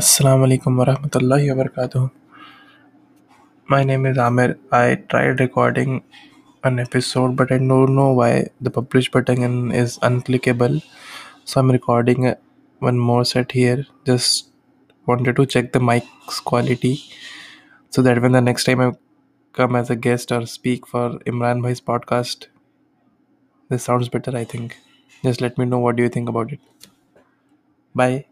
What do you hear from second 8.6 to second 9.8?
the publish button